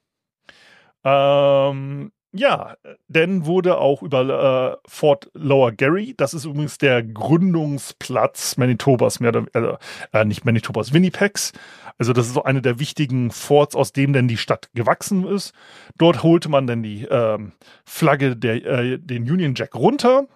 Ähm, 1.04 2.12
ja, 2.32 2.76
denn 3.08 3.47
wurde 3.47 3.78
auch 3.78 4.02
über 4.02 4.78
äh, 4.82 4.88
Fort 4.88 5.30
Lower 5.32 5.73
Gary, 5.73 6.14
das 6.16 6.35
ist 6.35 6.44
übrigens 6.44 6.76
der 6.76 7.02
Gründungsplatz 7.02 8.56
Manitobas, 8.58 9.20
mehr 9.20 9.30
oder, 9.30 9.78
äh, 10.12 10.18
äh, 10.20 10.25
nicht 10.25 10.44
Manitobas, 10.44 10.92
Winnipegs. 10.92 11.52
Also 11.97 12.12
das 12.12 12.26
ist 12.26 12.35
so 12.35 12.44
eine 12.44 12.61
der 12.61 12.78
wichtigen 12.78 13.30
Forts, 13.30 13.75
aus 13.75 13.92
dem 13.92 14.12
denn 14.12 14.28
die 14.28 14.37
Stadt 14.37 14.68
gewachsen 14.75 15.26
ist. 15.26 15.52
Dort 15.97 16.23
holte 16.23 16.49
man 16.49 16.66
dann 16.66 16.82
die 16.82 17.04
äh, 17.04 17.38
Flagge, 17.87 18.37
der, 18.37 18.64
äh, 18.64 18.99
den 18.99 19.23
Union 19.23 19.54
Jack 19.56 19.75
runter 19.75 20.26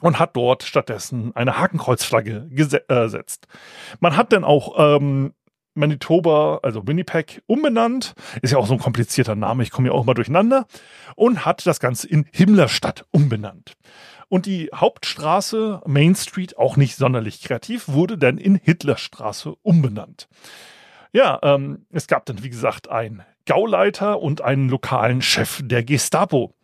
und 0.00 0.18
hat 0.18 0.36
dort 0.36 0.62
stattdessen 0.62 1.34
eine 1.34 1.58
Hakenkreuzflagge 1.58 2.48
gesetzt. 2.50 3.48
Man 4.00 4.16
hat 4.16 4.32
dann 4.32 4.44
auch 4.44 4.74
ähm, 4.78 5.32
Manitoba, 5.76 6.60
also 6.62 6.86
Winnipeg, 6.86 7.42
umbenannt. 7.46 8.14
Ist 8.42 8.52
ja 8.52 8.58
auch 8.58 8.66
so 8.66 8.74
ein 8.74 8.80
komplizierter 8.80 9.34
Name, 9.34 9.62
ich 9.62 9.70
komme 9.70 9.88
ja 9.88 9.94
auch 9.94 10.04
mal 10.04 10.14
durcheinander. 10.14 10.66
Und 11.14 11.44
hat 11.44 11.66
das 11.66 11.80
Ganze 11.80 12.08
in 12.08 12.26
Himmlerstadt 12.32 13.06
umbenannt. 13.10 13.74
Und 14.28 14.46
die 14.46 14.70
Hauptstraße, 14.74 15.82
Main 15.86 16.14
Street, 16.14 16.58
auch 16.58 16.76
nicht 16.76 16.96
sonderlich 16.96 17.42
kreativ, 17.42 17.88
wurde 17.88 18.18
dann 18.18 18.38
in 18.38 18.56
Hitlerstraße 18.56 19.54
umbenannt. 19.62 20.28
Ja, 21.12 21.38
ähm, 21.42 21.86
es 21.92 22.08
gab 22.08 22.26
dann, 22.26 22.42
wie 22.42 22.50
gesagt, 22.50 22.90
einen 22.90 23.22
Gauleiter 23.46 24.20
und 24.20 24.40
einen 24.40 24.68
lokalen 24.68 25.22
Chef 25.22 25.60
der 25.62 25.84
Gestapo. 25.84 26.55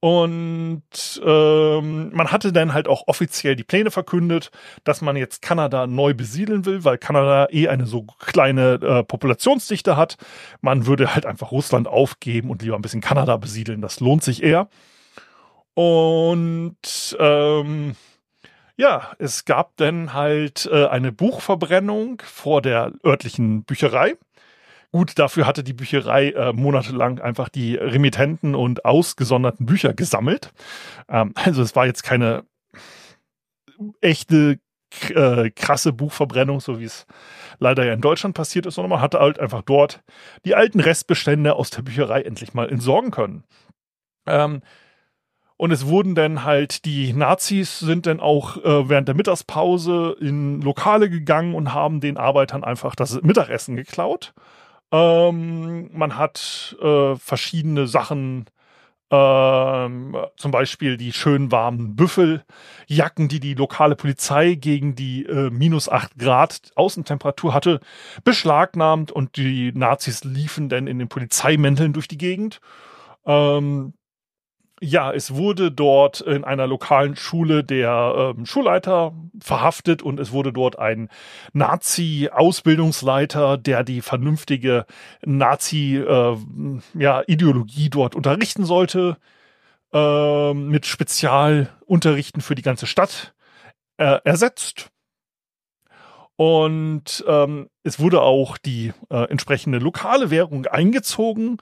Und 0.00 0.82
ähm, 1.24 2.10
man 2.12 2.30
hatte 2.30 2.52
dann 2.52 2.74
halt 2.74 2.86
auch 2.86 3.04
offiziell 3.06 3.56
die 3.56 3.64
Pläne 3.64 3.90
verkündet, 3.90 4.50
dass 4.84 5.00
man 5.00 5.16
jetzt 5.16 5.40
Kanada 5.40 5.86
neu 5.86 6.12
besiedeln 6.12 6.66
will, 6.66 6.84
weil 6.84 6.98
Kanada 6.98 7.48
eh 7.50 7.68
eine 7.68 7.86
so 7.86 8.02
kleine 8.18 8.74
äh, 8.74 9.02
Populationsdichte 9.04 9.96
hat. 9.96 10.16
Man 10.60 10.86
würde 10.86 11.14
halt 11.14 11.24
einfach 11.24 11.50
Russland 11.50 11.88
aufgeben 11.88 12.50
und 12.50 12.62
lieber 12.62 12.76
ein 12.76 12.82
bisschen 12.82 13.00
Kanada 13.00 13.36
besiedeln. 13.36 13.80
Das 13.80 14.00
lohnt 14.00 14.22
sich 14.22 14.42
eher. 14.42 14.68
Und 15.74 17.16
ähm, 17.18 17.96
ja, 18.76 19.12
es 19.18 19.44
gab 19.46 19.76
dann 19.76 20.12
halt 20.12 20.68
äh, 20.70 20.86
eine 20.86 21.12
Buchverbrennung 21.12 22.22
vor 22.24 22.60
der 22.60 22.92
örtlichen 23.04 23.64
Bücherei. 23.64 24.14
Gut, 24.92 25.18
dafür 25.18 25.46
hatte 25.46 25.64
die 25.64 25.72
Bücherei 25.72 26.30
äh, 26.30 26.52
monatelang 26.52 27.18
einfach 27.18 27.48
die 27.48 27.74
remittenten 27.74 28.54
und 28.54 28.84
ausgesonderten 28.84 29.66
Bücher 29.66 29.94
gesammelt. 29.94 30.52
Ähm, 31.08 31.32
also 31.34 31.62
es 31.62 31.76
war 31.76 31.86
jetzt 31.86 32.02
keine 32.02 32.44
echte 34.00 34.58
äh, 35.10 35.50
krasse 35.50 35.92
Buchverbrennung, 35.92 36.60
so 36.60 36.78
wie 36.80 36.84
es 36.84 37.06
leider 37.58 37.84
ja 37.84 37.92
in 37.92 38.00
Deutschland 38.00 38.34
passiert 38.34 38.66
ist, 38.66 38.74
sondern 38.74 38.90
man 38.90 39.00
hatte 39.00 39.18
halt 39.18 39.38
einfach 39.38 39.62
dort 39.62 40.02
die 40.44 40.54
alten 40.54 40.80
Restbestände 40.80 41.54
aus 41.54 41.70
der 41.70 41.82
Bücherei 41.82 42.22
endlich 42.22 42.54
mal 42.54 42.70
entsorgen 42.70 43.10
können. 43.10 43.44
Ähm, 44.26 44.62
und 45.58 45.70
es 45.70 45.86
wurden 45.86 46.14
dann 46.14 46.44
halt, 46.44 46.84
die 46.84 47.14
Nazis 47.14 47.78
sind 47.78 48.06
dann 48.06 48.20
auch 48.20 48.58
äh, 48.58 48.88
während 48.90 49.08
der 49.08 49.14
Mittagspause 49.14 50.16
in 50.20 50.60
Lokale 50.60 51.08
gegangen 51.08 51.54
und 51.54 51.72
haben 51.72 52.00
den 52.00 52.18
Arbeitern 52.18 52.62
einfach 52.62 52.94
das 52.94 53.22
Mittagessen 53.22 53.74
geklaut. 53.74 54.34
Ähm, 54.92 55.90
man 55.92 56.16
hat 56.16 56.76
äh, 56.80 57.16
verschiedene 57.16 57.86
Sachen, 57.86 58.46
ähm, 59.10 60.16
zum 60.36 60.50
Beispiel 60.50 60.96
die 60.96 61.12
schön 61.12 61.52
warmen 61.52 61.96
Büffeljacken, 61.96 63.28
die 63.28 63.40
die 63.40 63.54
lokale 63.54 63.96
Polizei 63.96 64.54
gegen 64.54 64.94
die 64.94 65.24
äh, 65.26 65.50
minus 65.50 65.88
8 65.88 66.18
Grad 66.18 66.72
Außentemperatur 66.76 67.54
hatte, 67.54 67.80
beschlagnahmt 68.24 69.12
und 69.12 69.36
die 69.36 69.72
Nazis 69.72 70.24
liefen 70.24 70.68
dann 70.68 70.86
in 70.86 70.98
den 70.98 71.08
Polizeimänteln 71.08 71.92
durch 71.92 72.08
die 72.08 72.18
Gegend. 72.18 72.60
Ähm, 73.26 73.94
ja, 74.80 75.12
es 75.12 75.34
wurde 75.34 75.70
dort 75.70 76.20
in 76.20 76.44
einer 76.44 76.66
lokalen 76.66 77.16
Schule 77.16 77.64
der 77.64 78.34
ähm, 78.36 78.44
Schulleiter 78.44 79.14
verhaftet 79.40 80.02
und 80.02 80.20
es 80.20 80.32
wurde 80.32 80.52
dort 80.52 80.78
ein 80.78 81.08
Nazi-Ausbildungsleiter, 81.54 83.56
der 83.56 83.84
die 83.84 84.02
vernünftige 84.02 84.84
Nazi-Ideologie 85.24 87.86
äh, 87.86 87.90
dort 87.90 88.14
unterrichten 88.14 88.66
sollte, 88.66 89.16
äh, 89.94 90.52
mit 90.52 90.84
Spezialunterrichten 90.84 92.42
für 92.42 92.54
die 92.54 92.62
ganze 92.62 92.86
Stadt 92.86 93.34
äh, 93.96 94.18
ersetzt. 94.24 94.90
Und 96.36 97.24
ähm, 97.26 97.70
es 97.82 97.98
wurde 97.98 98.20
auch 98.20 98.58
die 98.58 98.92
äh, 99.08 99.24
entsprechende 99.30 99.78
lokale 99.78 100.30
Währung 100.30 100.66
eingezogen 100.66 101.56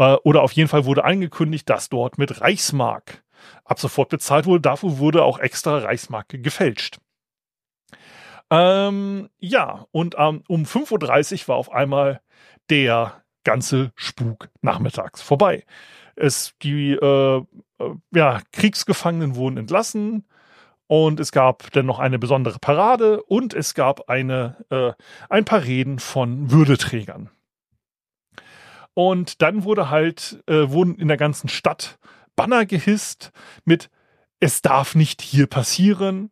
äh, 0.00 0.16
oder 0.24 0.42
auf 0.42 0.52
jeden 0.52 0.68
Fall 0.68 0.86
wurde 0.86 1.04
angekündigt, 1.04 1.68
dass 1.68 1.90
dort 1.90 2.18
mit 2.18 2.40
Reichsmark 2.40 3.22
ab 3.64 3.78
sofort 3.78 4.08
bezahlt 4.08 4.46
wurde. 4.46 4.62
Dafür 4.62 4.98
wurde 4.98 5.22
auch 5.22 5.38
extra 5.38 5.78
Reichsmark 5.78 6.28
gefälscht. 6.30 6.98
Ähm, 8.50 9.28
ja, 9.38 9.86
und 9.92 10.16
ähm, 10.18 10.42
um 10.48 10.64
5.30 10.64 11.42
Uhr 11.42 11.48
war 11.48 11.56
auf 11.56 11.70
einmal 11.70 12.20
der 12.70 13.22
ganze 13.44 13.92
Spuk 13.94 14.48
nachmittags 14.62 15.22
vorbei. 15.22 15.64
Es, 16.16 16.54
die 16.62 16.92
äh, 16.92 17.36
äh, 17.36 17.44
ja, 18.12 18.40
Kriegsgefangenen 18.52 19.36
wurden 19.36 19.58
entlassen 19.58 20.26
und 20.86 21.20
es 21.20 21.30
gab 21.30 21.70
dann 21.72 21.86
noch 21.86 21.98
eine 21.98 22.18
besondere 22.18 22.58
Parade 22.58 23.22
und 23.22 23.54
es 23.54 23.74
gab 23.74 24.08
eine, 24.08 24.64
äh, 24.70 24.92
ein 25.28 25.44
paar 25.44 25.62
Reden 25.62 25.98
von 25.98 26.50
Würdeträgern. 26.50 27.30
Und 28.94 29.42
dann 29.42 29.64
wurde 29.64 29.90
halt, 29.90 30.42
äh, 30.46 30.70
wurden 30.70 30.96
in 30.96 31.08
der 31.08 31.16
ganzen 31.16 31.48
Stadt 31.48 31.98
Banner 32.36 32.66
gehisst 32.66 33.32
mit 33.64 33.90
Es 34.40 34.62
darf 34.62 34.94
nicht 34.94 35.20
hier 35.20 35.46
passieren, 35.46 36.30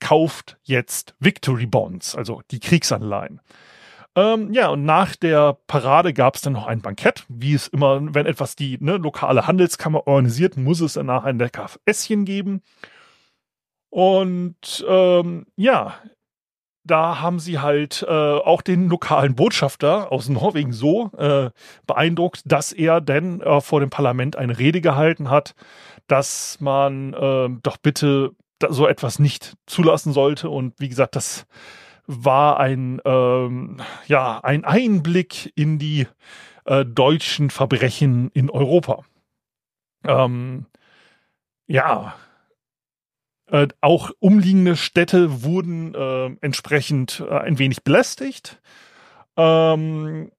kauft 0.00 0.56
jetzt 0.62 1.14
Victory 1.18 1.66
Bonds, 1.66 2.16
also 2.16 2.40
die 2.50 2.60
Kriegsanleihen. 2.60 3.40
Ähm, 4.16 4.52
ja, 4.52 4.68
und 4.68 4.84
nach 4.84 5.14
der 5.14 5.58
Parade 5.66 6.12
gab 6.12 6.34
es 6.34 6.42
dann 6.42 6.54
noch 6.54 6.66
ein 6.66 6.80
Bankett, 6.80 7.24
wie 7.28 7.54
es 7.54 7.68
immer, 7.68 8.14
wenn 8.14 8.26
etwas 8.26 8.56
die 8.56 8.78
ne, 8.80 8.96
lokale 8.96 9.46
Handelskammer 9.46 10.06
organisiert, 10.06 10.56
muss 10.56 10.80
es 10.80 10.94
danach 10.94 11.24
ein 11.24 11.38
lecker 11.38 11.70
Esschen 11.84 12.24
geben. 12.24 12.62
Und 13.90 14.84
ähm, 14.88 15.46
ja, 15.56 15.94
da 16.90 17.20
haben 17.20 17.38
sie 17.38 17.60
halt 17.60 18.04
äh, 18.08 18.10
auch 18.10 18.62
den 18.62 18.88
lokalen 18.88 19.34
Botschafter 19.34 20.10
aus 20.10 20.28
Norwegen 20.28 20.72
so 20.72 21.10
äh, 21.16 21.50
beeindruckt, 21.86 22.42
dass 22.44 22.72
er 22.72 23.00
denn 23.00 23.40
äh, 23.40 23.60
vor 23.60 23.80
dem 23.80 23.90
Parlament 23.90 24.36
eine 24.36 24.58
Rede 24.58 24.80
gehalten 24.80 25.30
hat, 25.30 25.54
dass 26.08 26.58
man 26.60 27.14
äh, 27.14 27.48
doch 27.62 27.76
bitte 27.76 28.32
so 28.68 28.86
etwas 28.86 29.18
nicht 29.18 29.56
zulassen 29.66 30.12
sollte. 30.12 30.50
Und 30.50 30.74
wie 30.80 30.88
gesagt, 30.88 31.16
das 31.16 31.46
war 32.06 32.58
ein, 32.58 33.00
ähm, 33.04 33.80
ja, 34.06 34.40
ein 34.40 34.64
Einblick 34.64 35.52
in 35.54 35.78
die 35.78 36.08
äh, 36.64 36.84
deutschen 36.84 37.50
Verbrechen 37.50 38.30
in 38.34 38.50
Europa. 38.50 39.04
Ähm, 40.04 40.66
ja, 41.68 42.14
äh, 43.50 43.68
auch 43.80 44.10
umliegende 44.18 44.76
Städte 44.76 45.42
wurden 45.42 45.94
äh, 45.94 46.30
entsprechend 46.40 47.24
äh, 47.28 47.38
ein 47.38 47.58
wenig 47.58 47.82
belästigt. 47.82 48.60
Ähm, 49.36 50.30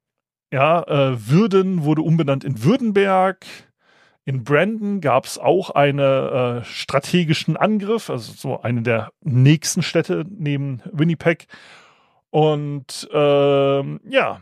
ja, 0.51 0.83
äh, 0.83 1.29
Würden 1.29 1.83
wurde 1.83 2.01
umbenannt 2.01 2.43
in 2.43 2.63
Würdenberg. 2.63 3.45
In 4.25 4.43
Brandon 4.43 5.01
gab 5.01 5.25
es 5.25 5.37
auch 5.37 5.71
einen 5.71 5.99
äh, 5.99 6.63
strategischen 6.63 7.57
Angriff, 7.57 8.09
also 8.09 8.33
so 8.33 8.61
eine 8.61 8.81
der 8.81 9.11
nächsten 9.21 9.81
Städte 9.81 10.25
neben 10.29 10.81
Winnipeg. 10.91 11.47
Und 12.29 13.09
ähm, 13.11 13.99
ja, 14.07 14.41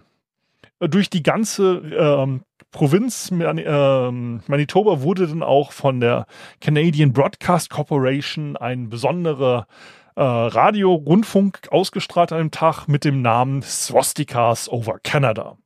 durch 0.79 1.09
die 1.09 1.23
ganze 1.23 1.81
ähm, 1.97 2.41
Provinz 2.71 3.31
ähm, 3.31 4.41
Manitoba 4.47 5.01
wurde 5.01 5.27
dann 5.27 5.43
auch 5.43 5.71
von 5.71 5.99
der 5.99 6.25
Canadian 6.61 7.13
Broadcast 7.13 7.69
Corporation 7.69 8.55
ein 8.55 8.89
besonderer 8.89 9.67
äh, 10.15 10.21
Radio-Rundfunk 10.21 11.67
ausgestrahlt 11.71 12.31
an 12.31 12.39
einem 12.39 12.51
Tag 12.51 12.87
mit 12.87 13.05
dem 13.05 13.21
Namen 13.21 13.61
Swastikas 13.63 14.69
over 14.69 14.99
Canada. 14.99 15.57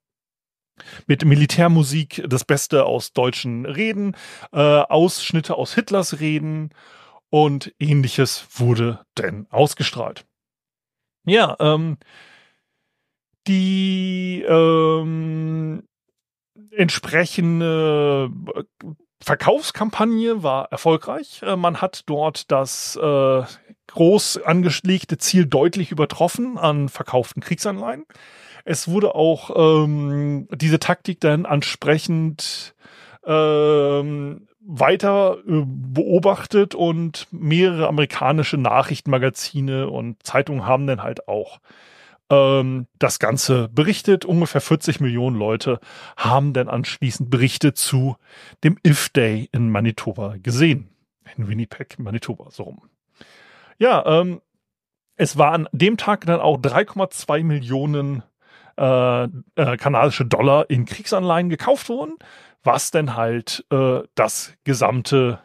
Mit 1.06 1.24
Militärmusik, 1.24 2.24
das 2.28 2.46
Beste 2.46 2.86
aus 2.86 3.14
deutschen 3.14 3.66
Reden, 3.66 4.16
äh, 4.52 4.60
Ausschnitte 4.60 5.56
aus 5.56 5.76
Hitlers 5.76 6.20
Reden 6.20 6.70
und 7.30 7.74
ähnliches 7.80 8.48
wurde 8.56 9.06
denn 9.18 9.46
ausgestrahlt. 9.50 10.26
Ja, 11.26 11.56
ähm, 11.60 11.98
die 13.48 14.23
ähm, 14.48 15.84
entsprechende 16.72 18.30
Verkaufskampagne 19.22 20.44
war 20.44 20.72
erfolgreich. 20.72 21.42
Äh, 21.44 21.56
man 21.56 21.82
hat 21.82 22.04
dort 22.08 22.52
das 22.52 22.96
äh, 22.98 23.44
groß 23.88 24.42
angelegte 24.44 25.18
Ziel 25.18 25.46
deutlich 25.46 25.92
übertroffen 25.92 26.58
an 26.58 26.90
verkauften 26.90 27.42
Kriegsanleihen. 27.42 28.06
Es 28.66 28.88
wurde 28.88 29.16
auch 29.16 29.84
ähm, 29.84 30.48
diese 30.54 30.80
Taktik 30.80 31.20
dann 31.20 31.46
entsprechend 31.46 32.76
ähm, 33.26 34.48
weiter 34.66 35.38
äh, 35.48 35.64
beobachtet 35.66 36.76
und 36.76 37.28
mehrere 37.32 37.88
amerikanische 37.88 38.58
Nachrichtenmagazine 38.58 39.90
und 39.90 40.24
Zeitungen 40.24 40.66
haben 40.66 40.88
dann 40.88 41.04
halt 41.04 41.28
auch 41.28 41.60
ähm, 42.30 42.88
das 43.00 43.20
Ganze 43.20 43.70
berichtet. 43.70 44.26
Ungefähr 44.26 44.62
40 44.62 45.00
Millionen 45.00 45.38
Leute 45.38 45.80
haben 46.18 46.54
dann 46.54 46.70
anschließend 46.70 47.30
Berichte 47.30 47.74
zu 47.74 48.18
dem 48.64 48.78
If 48.86 49.10
Day 49.10 49.50
in 49.52 49.70
Manitoba 49.70 50.36
gesehen. 50.42 50.90
In 51.38 51.48
Winnipeg, 51.48 52.00
Manitoba, 52.00 52.52
so 52.52 52.64
rum. 52.64 52.82
Ja, 53.80 54.06
ähm, 54.06 54.42
es 55.16 55.38
waren 55.38 55.68
an 55.68 55.78
dem 55.80 55.98
Tag 55.98 56.26
dann 56.26 56.40
auch 56.40 56.58
3,2 56.58 57.44
Millionen 57.44 58.24
äh, 58.78 59.24
äh, 59.24 59.78
kanadische 59.78 60.26
Dollar 60.26 60.70
in 60.70 60.86
Kriegsanleihen 60.86 61.50
gekauft 61.50 61.90
worden, 61.90 62.16
was 62.64 62.92
dann 62.92 63.16
halt 63.16 63.66
äh, 63.72 64.02
das 64.16 64.54
gesamte 64.64 65.40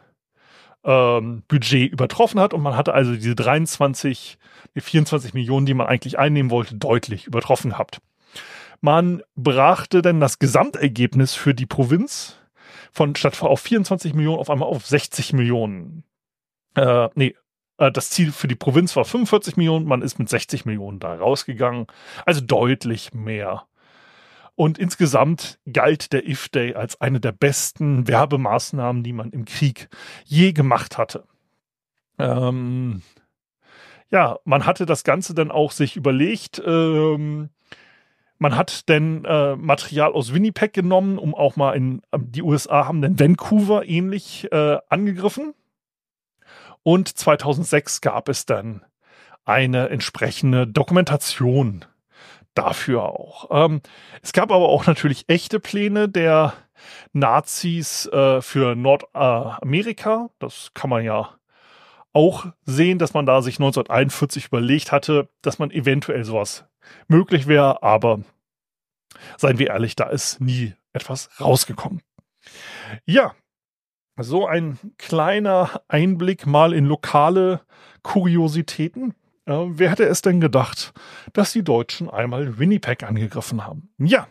ähm, 0.83 1.43
Budget 1.47 1.91
übertroffen 1.91 2.39
hat 2.39 2.53
und 2.53 2.61
man 2.61 2.75
hatte 2.75 2.93
also 2.93 3.13
diese 3.13 3.35
23, 3.35 4.37
die 4.75 4.81
24 4.81 5.33
Millionen, 5.33 5.65
die 5.65 5.73
man 5.73 5.87
eigentlich 5.87 6.17
einnehmen 6.17 6.51
wollte, 6.51 6.75
deutlich 6.75 7.27
übertroffen 7.27 7.71
gehabt. 7.71 8.01
Man 8.81 9.21
brachte 9.35 10.01
dann 10.01 10.19
das 10.19 10.39
Gesamtergebnis 10.39 11.33
für 11.35 11.53
die 11.53 11.65
Provinz 11.65 12.37
von 12.91 13.15
statt 13.15 13.41
auf 13.41 13.59
24 13.61 14.13
Millionen 14.13 14.39
auf 14.39 14.49
einmal 14.49 14.69
auf 14.69 14.85
60 14.85 15.33
Millionen. 15.33 16.03
Äh, 16.75 17.09
nee, 17.15 17.35
äh, 17.77 17.91
das 17.91 18.09
Ziel 18.09 18.31
für 18.31 18.47
die 18.47 18.55
Provinz 18.55 18.95
war 18.95 19.05
45 19.05 19.57
Millionen, 19.57 19.85
man 19.85 20.01
ist 20.01 20.19
mit 20.19 20.29
60 20.29 20.65
Millionen 20.65 20.99
da 20.99 21.15
rausgegangen. 21.15 21.87
Also 22.25 22.41
deutlich 22.41 23.13
mehr. 23.13 23.65
Und 24.59 24.77
insgesamt 24.77 25.57
galt 25.71 26.11
der 26.11 26.27
If 26.27 26.49
Day 26.49 26.73
als 26.73 26.99
eine 26.99 27.21
der 27.21 27.31
besten 27.31 28.09
Werbemaßnahmen, 28.09 29.03
die 29.03 29.13
man 29.13 29.29
im 29.29 29.45
Krieg 29.45 29.87
je 30.25 30.51
gemacht 30.51 30.97
hatte. 30.97 31.23
Ähm, 32.17 33.01
ja, 34.09 34.37
man 34.43 34.65
hatte 34.65 34.85
das 34.85 35.05
Ganze 35.05 35.33
dann 35.33 35.49
auch 35.49 35.71
sich 35.71 35.95
überlegt. 35.95 36.61
Ähm, 36.65 37.51
man 38.37 38.57
hat 38.57 38.89
denn 38.89 39.23
äh, 39.23 39.55
Material 39.55 40.11
aus 40.11 40.33
Winnipeg 40.33 40.73
genommen, 40.73 41.19
um 41.19 41.35
auch 41.35 41.55
mal 41.55 41.71
in 41.71 42.01
die 42.17 42.43
USA 42.43 42.85
haben 42.85 43.01
dann 43.01 43.17
Vancouver 43.17 43.87
ähnlich 43.87 44.51
äh, 44.51 44.77
angegriffen. 44.89 45.53
Und 46.83 47.07
2006 47.07 48.01
gab 48.01 48.27
es 48.27 48.45
dann 48.45 48.83
eine 49.45 49.87
entsprechende 49.87 50.67
Dokumentation 50.67 51.85
dafür 52.59 53.03
auch. 53.03 53.47
Ähm, 53.51 53.81
es 54.21 54.33
gab 54.33 54.51
aber 54.51 54.67
auch 54.69 54.85
natürlich 54.85 55.25
echte 55.27 55.59
Pläne 55.59 56.09
der 56.09 56.53
Nazis 57.13 58.05
äh, 58.07 58.41
für 58.41 58.75
Nordamerika. 58.75 60.29
Das 60.39 60.71
kann 60.73 60.89
man 60.89 61.03
ja 61.03 61.29
auch 62.11 62.47
sehen, 62.65 62.99
dass 62.99 63.13
man 63.13 63.25
da 63.25 63.41
sich 63.41 63.55
1941 63.55 64.47
überlegt 64.47 64.91
hatte, 64.91 65.29
dass 65.41 65.59
man 65.59 65.71
eventuell 65.71 66.23
sowas 66.23 66.65
möglich 67.07 67.47
wäre, 67.47 67.83
aber 67.83 68.21
seien 69.37 69.59
wir 69.59 69.67
ehrlich, 69.67 69.95
da 69.95 70.05
ist 70.05 70.41
nie 70.41 70.73
etwas 70.91 71.29
rausgekommen. 71.39 72.01
Ja, 73.05 73.33
so 74.17 74.47
ein 74.47 74.79
kleiner 74.97 75.81
Einblick 75.87 76.45
mal 76.45 76.73
in 76.73 76.85
lokale 76.85 77.61
Kuriositäten. 78.03 79.13
Äh, 79.49 79.79
wer 79.79 79.89
hätte 79.89 80.05
es 80.05 80.21
denn 80.21 80.39
gedacht, 80.39 80.93
dass 81.33 81.51
die 81.51 81.63
Deutschen 81.63 82.09
einmal 82.09 82.59
Winnipeg 82.59 83.03
angegriffen 83.03 83.65
haben? 83.65 83.89
Ja. 83.97 84.27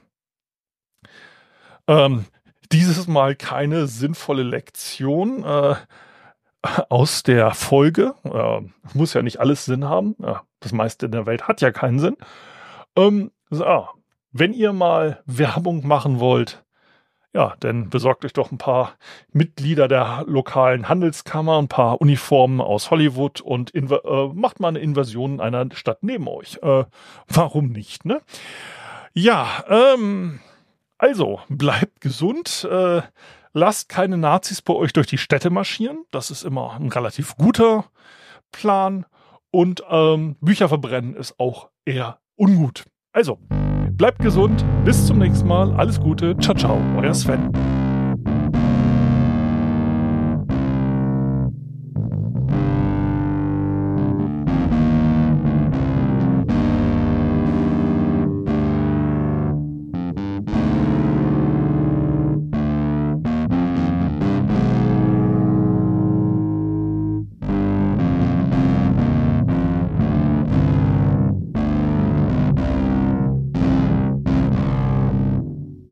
Ähm, 1.89 2.27
dieses 2.71 3.09
Mal 3.09 3.35
keine 3.35 3.89
sinnvolle 3.89 4.45
Lektion 4.45 5.43
äh, 5.45 5.75
aus 6.89 7.25
der 7.25 7.51
Folge. 7.53 8.15
Äh, 8.25 8.61
muss 8.95 9.15
ja 9.15 9.23
nicht 9.23 9.41
alles 9.41 9.65
Sinn 9.65 9.85
haben. 9.85 10.15
Ja, 10.21 10.43
das 10.61 10.73
meiste 10.73 11.07
in 11.07 11.13
der 11.13 11.27
Welt 11.27 11.49
hat 11.49 11.61
ja 11.61 11.73
keinen 11.73 11.99
Sinn. 11.99 12.17
Ähm, 12.97 13.33
so, 13.51 13.89
wenn 14.31 14.53
ihr 14.53 14.73
mal 14.73 15.23
Werbung 15.27 15.87
machen 15.87 16.21
wollt, 16.21 16.65
ja, 17.35 17.55
dann 17.61 17.91
besorgt 17.91 18.25
euch 18.25 18.33
doch 18.33 18.51
ein 18.51 18.59
paar 18.59 18.95
Mitglieder 19.33 19.87
der 19.87 20.25
lokalen 20.27 20.89
Handelskammer, 20.89 21.59
ein 21.59 21.69
paar 21.69 22.01
Uniformen 22.01 22.61
aus 22.61 22.91
Hollywood 22.91 23.41
und 23.41 23.75
äh, 23.75 23.83
macht 24.33 24.61
mal 24.61 24.69
eine 24.69 24.79
Invasion 24.79 25.41
einer 25.41 25.67
Stadt 25.75 26.03
neben 26.03 26.27
euch. 26.27 26.59
Äh, 26.63 26.85
warum 27.29 27.69
nicht, 27.69 28.05
ne? 28.05 28.23
Ja, 29.13 29.65
ähm, 29.69 30.41
also 30.97 31.41
bleibt 31.49 32.01
gesund. 32.01 32.67
Äh, 32.71 33.03
lasst 33.53 33.89
keine 33.89 34.17
Nazis 34.17 34.63
bei 34.63 34.75
euch 34.75 34.93
durch 34.93 35.07
die 35.07 35.19
Städte 35.19 35.51
marschieren. 35.51 36.05
Das 36.11 36.31
ist 36.31 36.45
immer 36.45 36.75
ein 36.75 36.89
relativ 36.89 37.37
guter 37.37 37.85
Plan. 38.53 39.07
Und 39.51 39.83
ähm, 39.89 40.37
Bücher 40.41 40.69
verbrennen 40.69 41.15
ist 41.15 41.39
auch 41.39 41.71
eher 41.85 42.21
ungut. 42.37 42.85
Also, 43.13 43.39
Bleibt 43.99 44.21
gesund, 44.21 44.65
bis 44.85 45.07
zum 45.07 45.19
nächsten 45.19 45.49
Mal, 45.49 45.73
alles 45.73 45.99
Gute, 45.99 46.37
ciao, 46.37 46.55
ciao, 46.55 46.81
euer 46.97 47.13
Sven. 47.15 47.51